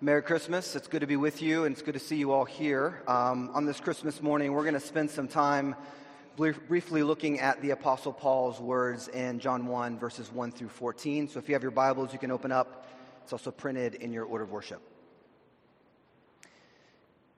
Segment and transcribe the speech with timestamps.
[0.00, 0.76] Merry Christmas.
[0.76, 3.02] It's good to be with you, and it's good to see you all here.
[3.08, 5.74] Um, on this Christmas morning, we're going to spend some time
[6.36, 11.26] briefly looking at the Apostle Paul's words in John 1, verses 1 through 14.
[11.26, 12.86] So if you have your Bibles, you can open up.
[13.24, 14.80] It's also printed in your order of worship.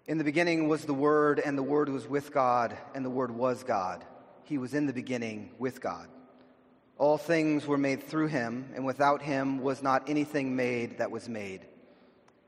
[0.06, 3.30] In the beginning was the Word, and the Word was with God, and the Word
[3.30, 4.04] was God.
[4.44, 6.08] He was in the beginning with God.
[6.98, 11.26] All things were made through him, and without him was not anything made that was
[11.26, 11.64] made.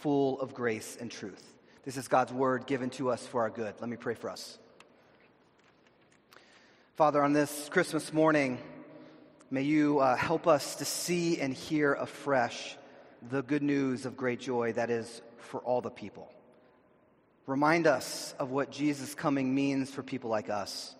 [0.00, 1.42] full of grace and truth.
[1.84, 3.74] This is God's word given to us for our good.
[3.80, 4.58] Let me pray for us.
[6.96, 8.58] Father, on this Christmas morning,
[9.50, 12.76] may you uh, help us to see and hear afresh
[13.30, 16.30] the good news of great joy that is for all the people.
[17.46, 20.94] Remind us of what Jesus' coming means for people like us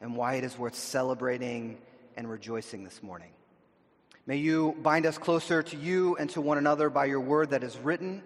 [0.00, 1.78] and why it is worth celebrating
[2.16, 3.30] and rejoicing this morning.
[4.26, 7.64] May you bind us closer to you and to one another by your word that
[7.64, 8.22] is written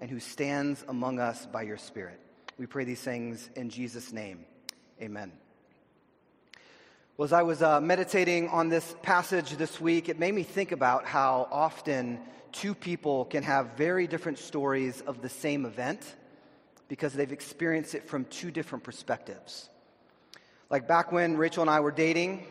[0.00, 2.20] and who stands among us by your Spirit.
[2.58, 4.44] We pray these things in Jesus' name.
[5.00, 5.32] Amen.
[7.16, 10.70] Well, as I was uh, meditating on this passage this week, it made me think
[10.70, 12.20] about how often
[12.52, 16.14] two people can have very different stories of the same event
[16.88, 19.70] because they've experienced it from two different perspectives.
[20.68, 22.46] Like back when Rachel and I were dating,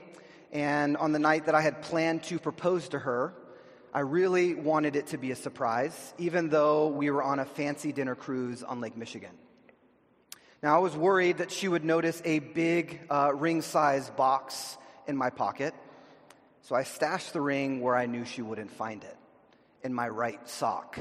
[0.51, 3.33] and on the night that I had planned to propose to her,
[3.93, 7.91] I really wanted it to be a surprise, even though we were on a fancy
[7.91, 9.31] dinner cruise on Lake Michigan.
[10.61, 14.77] Now, I was worried that she would notice a big uh, ring size box
[15.07, 15.73] in my pocket,
[16.61, 19.17] so I stashed the ring where I knew she wouldn't find it
[19.83, 20.99] in my right sock.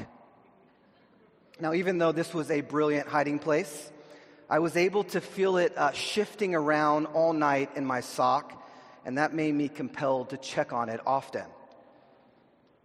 [1.59, 3.91] Now, even though this was a brilliant hiding place,
[4.49, 8.56] I was able to feel it uh, shifting around all night in my sock
[9.07, 11.45] and that made me compelled to check on it often.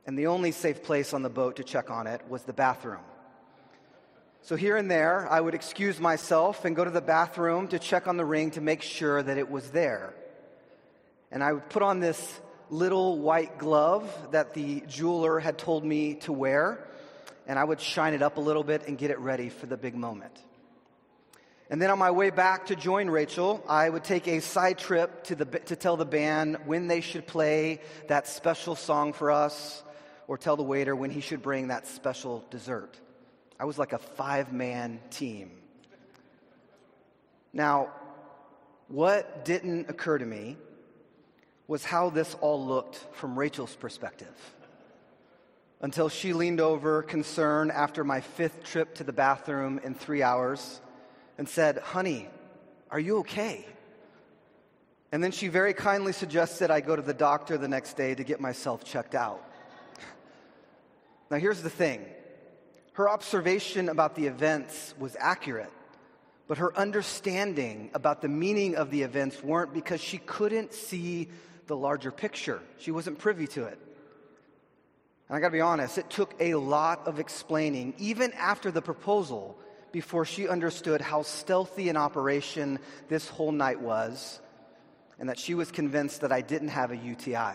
[0.06, 3.03] And the only safe place on the boat to check on it was the bathroom.
[4.43, 8.06] So here and there, I would excuse myself and go to the bathroom to check
[8.06, 10.15] on the ring to make sure that it was there.
[11.33, 12.41] And I would put on this
[12.71, 16.87] little white glove that the jeweler had told me to wear,
[17.49, 19.77] and I would shine it up a little bit and get it ready for the
[19.77, 20.39] big moment.
[21.72, 25.25] And then on my way back to join Rachel, I would take a side trip
[25.25, 29.83] to, the, to tell the band when they should play that special song for us,
[30.28, 33.00] or tell the waiter when he should bring that special dessert.
[33.59, 35.50] I was like a five man team.
[37.55, 37.89] Now,
[38.89, 40.59] what didn't occur to me
[41.69, 44.34] was how this all looked from Rachel's perspective.
[45.81, 50.81] Until she leaned over, concerned after my fifth trip to the bathroom in three hours
[51.38, 52.28] and said, Honey,
[52.91, 53.66] are you okay?
[55.12, 58.25] And then she very kindly suggested I go to the doctor the next day to
[58.25, 59.47] get myself checked out.
[61.31, 62.04] Now, here's the thing
[62.94, 65.72] her observation about the events was accurate,
[66.48, 71.28] but her understanding about the meaning of the events weren't because she couldn't see
[71.66, 72.60] the larger picture.
[72.78, 73.78] She wasn't privy to it.
[75.28, 79.59] And I gotta be honest, it took a lot of explaining, even after the proposal,
[79.92, 82.78] before she understood how stealthy an operation
[83.09, 84.41] this whole night was,
[85.18, 87.54] and that she was convinced that I didn't have a UTI.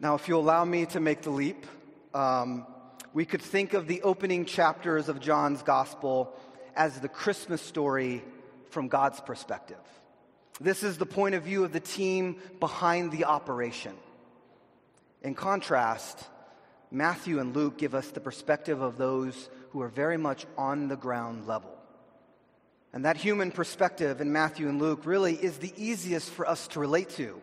[0.00, 1.66] now, if you allow me to make the leap,
[2.14, 2.66] um,
[3.12, 6.34] we could think of the opening chapters of John's gospel
[6.74, 8.24] as the Christmas story
[8.70, 9.78] from God's perspective.
[10.60, 13.94] This is the point of view of the team behind the operation.
[15.22, 16.24] In contrast,
[16.90, 20.96] Matthew and Luke give us the perspective of those who are very much on the
[20.96, 21.72] ground level.
[22.92, 26.80] And that human perspective in Matthew and Luke really is the easiest for us to
[26.80, 27.40] relate to.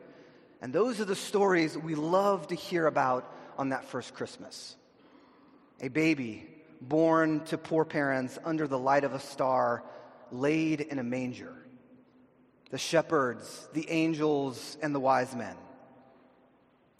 [0.61, 4.75] And those are the stories we love to hear about on that first Christmas.
[5.81, 6.47] A baby
[6.81, 9.83] born to poor parents under the light of a star,
[10.31, 11.53] laid in a manger.
[12.71, 15.55] The shepherds, the angels, and the wise men.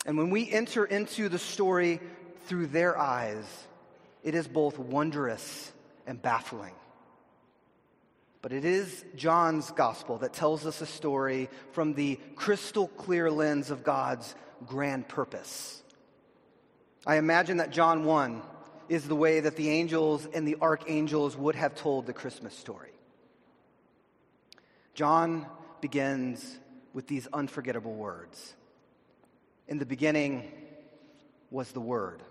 [0.06, 2.00] And when we enter into the story
[2.46, 3.46] through their eyes,
[4.24, 5.72] it is both wondrous
[6.06, 6.74] and baffling.
[8.42, 13.72] But it is John's gospel that tells us a story from the crystal clear lens
[13.72, 14.36] of God's
[14.66, 15.82] grand purpose.
[17.06, 18.42] I imagine that John 1
[18.90, 22.92] is the way that the angels and the archangels would have told the Christmas story.
[24.94, 25.48] John
[25.82, 26.60] begins
[26.94, 28.54] with these unforgettable words
[29.68, 30.52] In the beginning
[31.50, 32.22] was the Word.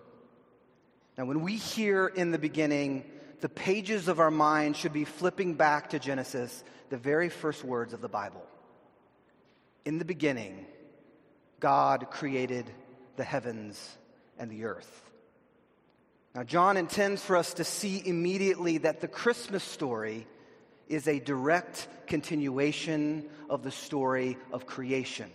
[1.22, 3.04] Now, when we hear in the beginning,
[3.42, 7.92] the pages of our mind should be flipping back to Genesis, the very first words
[7.92, 8.44] of the Bible.
[9.84, 10.66] In the beginning,
[11.60, 12.68] God created
[13.14, 13.96] the heavens
[14.36, 15.12] and the earth.
[16.34, 20.26] Now, John intends for us to see immediately that the Christmas story
[20.88, 25.30] is a direct continuation of the story of creation.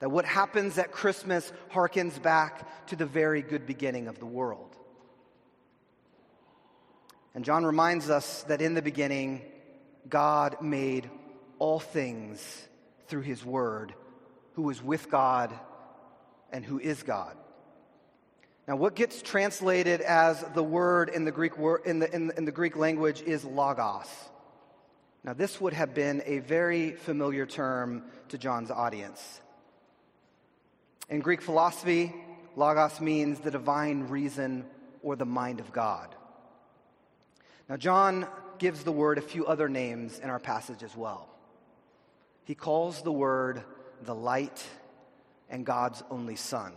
[0.00, 4.77] That what happens at Christmas harkens back to the very good beginning of the world.
[7.34, 9.42] And John reminds us that in the beginning,
[10.08, 11.10] God made
[11.58, 12.68] all things
[13.06, 13.94] through his word,
[14.54, 15.52] who was with God
[16.52, 17.36] and who is God.
[18.66, 22.44] Now, what gets translated as the word in the Greek, word, in the, in in
[22.44, 24.08] the Greek language is logos.
[25.24, 29.40] Now, this would have been a very familiar term to John's audience.
[31.08, 32.14] In Greek philosophy,
[32.56, 34.66] logos means the divine reason
[35.02, 36.14] or the mind of God.
[37.68, 38.26] Now, John
[38.58, 41.28] gives the word a few other names in our passage as well.
[42.44, 43.62] He calls the word
[44.02, 44.64] the light
[45.50, 46.72] and God's only Son.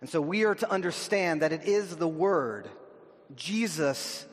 [0.00, 2.68] And so we are to understand that it is the Word,
[3.36, 4.26] Jesus,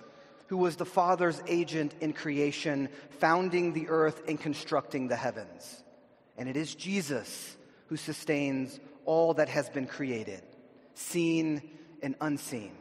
[0.48, 2.90] who was the Father's agent in creation,
[3.20, 5.84] founding the earth and constructing the heavens.
[6.38, 10.42] And it is Jesus who sustains all that has been created,
[10.94, 11.62] seen
[12.02, 12.72] and unseen.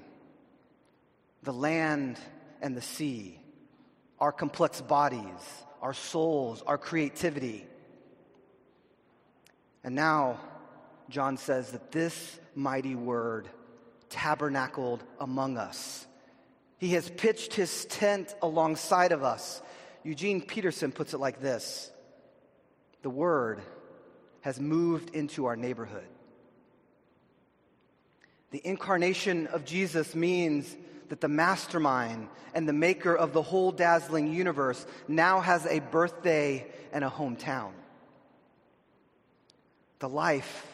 [1.46, 2.19] The land
[2.60, 3.38] and the sea,
[4.19, 5.22] our complex bodies,
[5.81, 7.64] our souls, our creativity.
[9.84, 10.40] And now,
[11.08, 13.48] John says that this mighty word
[14.08, 16.04] tabernacled among us.
[16.78, 19.62] He has pitched his tent alongside of us.
[20.02, 21.92] Eugene Peterson puts it like this
[23.02, 23.60] The word
[24.40, 26.08] has moved into our neighborhood.
[28.50, 30.76] The incarnation of Jesus means
[31.08, 36.66] that the mastermind and the maker of the whole dazzling universe now has a birthday
[36.92, 37.70] and a hometown.
[39.98, 40.66] The life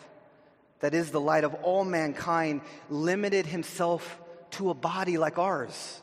[0.82, 4.20] that is the light of all mankind, limited himself
[4.50, 6.02] to a body like ours.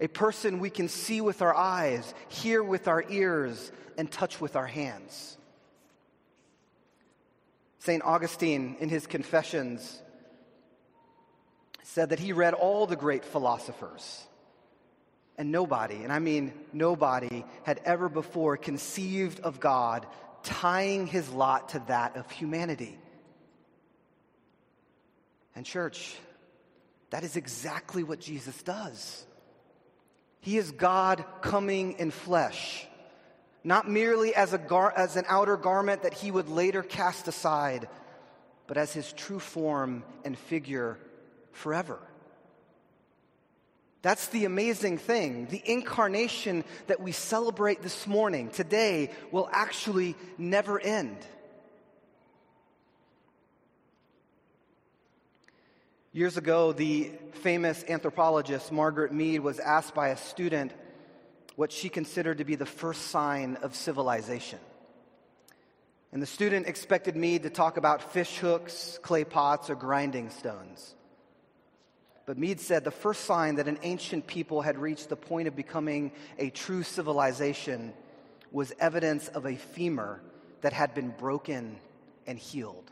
[0.00, 4.56] A person we can see with our eyes, hear with our ears, and touch with
[4.56, 5.36] our hands.
[7.78, 8.02] St.
[8.02, 10.00] Augustine, in his Confessions,
[11.86, 14.24] said that he read all the great philosophers.
[15.38, 20.06] And nobody, and I mean nobody, had ever before conceived of God
[20.42, 22.98] tying his lot to that of humanity.
[25.54, 26.16] And, church,
[27.10, 29.24] that is exactly what Jesus does.
[30.40, 32.86] He is God coming in flesh,
[33.62, 37.88] not merely as, a gar- as an outer garment that he would later cast aside,
[38.66, 40.98] but as his true form and figure
[41.56, 41.98] forever.
[44.02, 45.46] That's the amazing thing.
[45.46, 51.16] The incarnation that we celebrate this morning, today, will actually never end.
[56.12, 57.10] Years ago, the
[57.42, 60.72] famous anthropologist Margaret Mead was asked by a student
[61.56, 64.60] what she considered to be the first sign of civilization.
[66.12, 70.94] And the student expected Mead to talk about fish hooks, clay pots, or grinding stones.
[72.26, 75.54] But Mead said the first sign that an ancient people had reached the point of
[75.54, 77.94] becoming a true civilization
[78.50, 80.20] was evidence of a femur
[80.60, 81.78] that had been broken
[82.26, 82.90] and healed.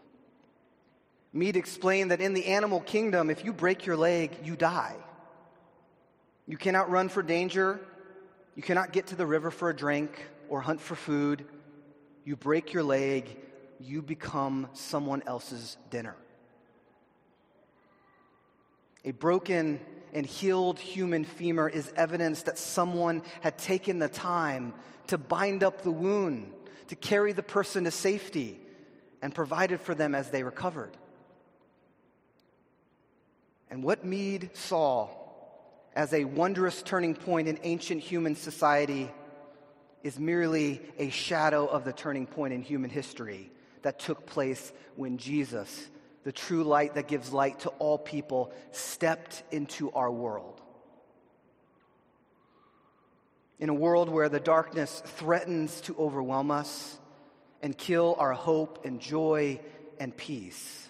[1.33, 4.95] Mead explained that in the animal kingdom, if you break your leg, you die.
[6.47, 7.81] You cannot run for danger.
[8.55, 11.45] You cannot get to the river for a drink or hunt for food.
[12.25, 13.37] You break your leg,
[13.81, 16.15] you become someone else's dinner.
[19.05, 19.81] A broken
[20.13, 24.73] and healed human femur is evidence that someone had taken the time
[25.09, 26.53] to bind up the wound,
[26.89, 28.61] to carry the person to safety,
[29.21, 30.97] and provided for them as they recovered.
[33.71, 35.09] And what Mead saw
[35.97, 39.11] as a wondrous turning point in ancient human society
[40.03, 43.51] is merely a shadow of the turning point in human history
[43.83, 45.89] that took place when Jesus,
[46.25, 50.61] the true light that gives light to all people, stepped into our world.
[53.61, 56.99] In a world where the darkness threatens to overwhelm us
[57.63, 59.61] and kill our hope and joy
[60.01, 60.85] and peace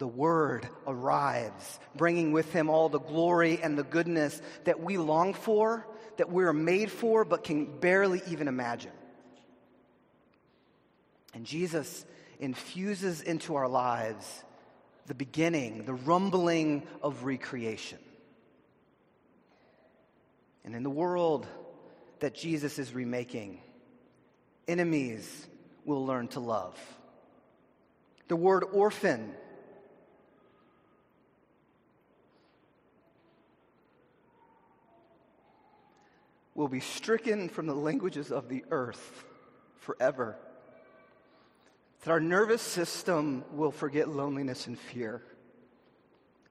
[0.00, 5.34] the Word arrives, bringing with him all the glory and the goodness that we long
[5.34, 8.92] for, that we're made for, but can barely even imagine.
[11.34, 12.06] And Jesus
[12.40, 14.44] infuses into our lives
[15.06, 17.98] the beginning, the rumbling of recreation.
[20.64, 21.46] And in the world
[22.20, 23.60] that Jesus is remaking,
[24.68, 25.46] enemies
[25.84, 26.78] will learn to love.
[28.28, 29.34] The word orphan
[36.54, 39.24] will be stricken from the languages of the earth
[39.78, 40.36] forever.
[42.02, 45.22] That our nervous system will forget loneliness and fear.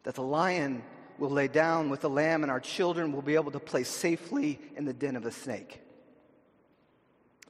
[0.04, 0.84] That the lion
[1.18, 4.60] will lay down with the lamb, and our children will be able to play safely
[4.76, 5.82] in the den of the snake.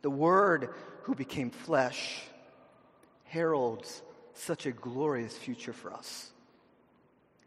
[0.01, 0.69] The Word
[1.03, 2.23] who became flesh
[3.25, 4.01] heralds
[4.33, 6.31] such a glorious future for us.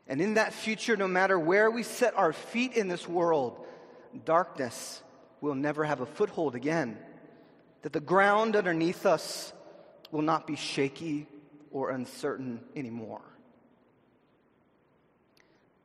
[0.06, 3.64] And in that future, no matter where we set our feet in this world,
[4.25, 5.02] darkness
[5.40, 6.99] will never have a foothold again,
[7.82, 9.52] that the ground underneath us
[10.12, 11.26] will not be shaky
[11.73, 13.23] or uncertain anymore.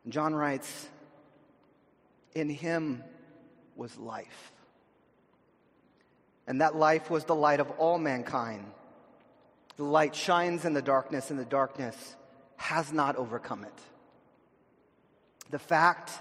[0.08, 0.88] John writes,
[2.36, 3.04] In him
[3.76, 4.52] was life.
[6.46, 8.66] And that life was the light of all mankind.
[9.78, 12.16] The light shines in the darkness, and the darkness
[12.58, 13.80] has not overcome it.
[15.50, 16.12] The fact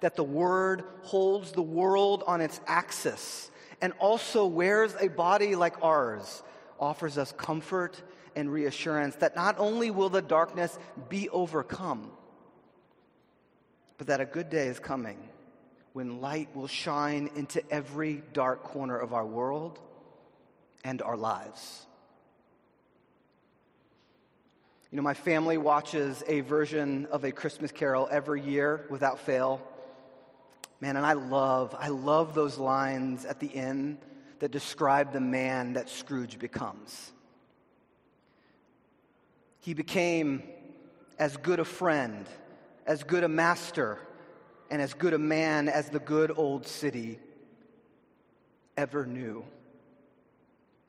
[0.00, 3.50] that the Word holds the world on its axis
[3.82, 6.42] and also wears a body like ours
[6.84, 8.00] offers us comfort
[8.36, 12.10] and reassurance that not only will the darkness be overcome,
[13.96, 15.18] but that a good day is coming
[15.94, 19.78] when light will shine into every dark corner of our world
[20.84, 21.86] and our lives.
[24.90, 29.60] You know, my family watches a version of A Christmas Carol every year without fail.
[30.80, 33.98] Man, and I love, I love those lines at the end
[34.40, 37.12] that describe the man that Scrooge becomes.
[39.60, 40.42] He became
[41.18, 42.26] as good a friend,
[42.86, 43.98] as good a master,
[44.70, 47.18] and as good a man as the good old city
[48.76, 49.44] ever knew.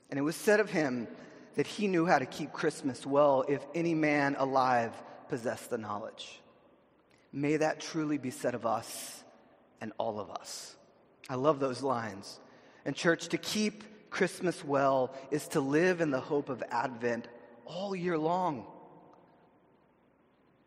[0.10, 1.08] And it was said of him
[1.56, 4.92] that he knew how to keep Christmas well if any man alive
[5.30, 6.42] possessed the knowledge.
[7.32, 9.24] May that truly be said of us
[9.82, 10.76] and all of us.
[11.30, 12.40] I love those lines.
[12.86, 17.28] And, church, to keep Christmas well is to live in the hope of Advent
[17.66, 18.66] all year long.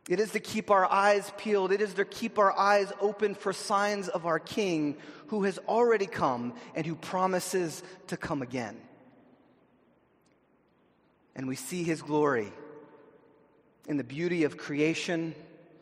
[0.08, 1.70] It is to keep our eyes peeled.
[1.70, 4.96] It is to keep our eyes open for signs of our King
[5.28, 8.76] who has already come and who promises to come again.
[11.36, 12.52] And we see his glory
[13.86, 15.34] in the beauty of creation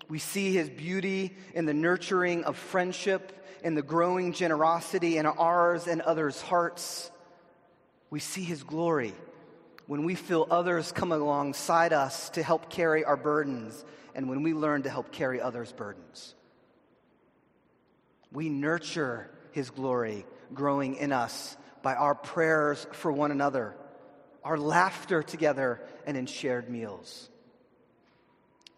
[0.09, 5.87] we see his beauty in the nurturing of friendship, in the growing generosity in ours
[5.87, 7.11] and others' hearts.
[8.11, 9.15] We see his glory
[9.87, 13.85] when we feel others come alongside us to help carry our burdens
[14.15, 16.35] and when we learn to help carry others' burdens.
[18.33, 23.75] We nurture his glory growing in us by our prayers for one another,
[24.43, 27.29] our laughter together, and in shared meals.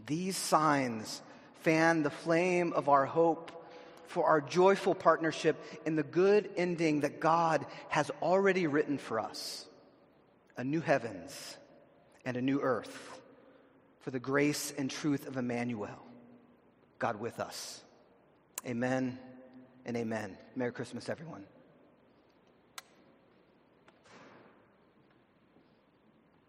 [0.07, 1.23] These signs
[1.61, 3.53] fan the flame of our hope
[4.09, 9.67] for our joyful partnership in the good ending that God has already written for us
[10.57, 11.57] a new heavens
[12.25, 13.21] and a new earth
[14.01, 16.03] for the grace and truth of Emmanuel,
[16.99, 17.81] God with us.
[18.67, 19.19] Amen
[19.85, 20.37] and amen.
[20.57, 21.45] Merry Christmas, everyone.